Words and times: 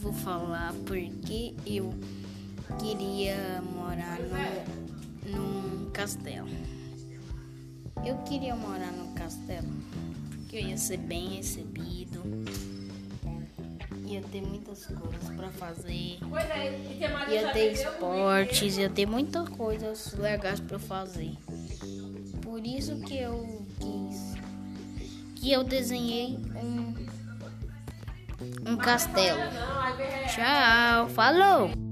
vou 0.00 0.12
falar 0.12 0.72
porque 0.86 1.54
eu 1.66 1.94
queria 2.78 3.62
morar 3.74 4.18
no, 4.18 5.30
num 5.30 5.90
castelo. 5.90 6.48
Eu 8.04 8.16
queria 8.18 8.56
morar 8.56 8.90
no 8.92 9.12
castelo 9.14 9.68
porque 10.30 10.56
eu 10.56 10.60
ia 10.68 10.78
ser 10.78 10.96
bem 10.96 11.36
recebido, 11.36 12.22
ia 14.06 14.22
ter 14.22 14.40
muitas 14.40 14.86
coisas 14.86 15.28
para 15.36 15.50
fazer, 15.50 16.18
ia 17.30 17.52
ter 17.52 17.72
esportes, 17.72 18.78
ia 18.78 18.90
ter 18.90 19.06
muitas 19.06 19.48
coisas 19.50 20.12
legais 20.14 20.58
para 20.58 20.78
fazer. 20.78 21.36
Por 22.42 22.66
isso 22.66 22.98
que 23.02 23.18
eu 23.18 23.64
quis 23.78 24.40
que 25.36 25.52
eu 25.52 25.64
desenhei 25.64 26.38
um 26.62 27.19
um 28.66 28.76
castelo. 28.76 29.50
Tchau, 30.26 31.08
falou! 31.08 31.89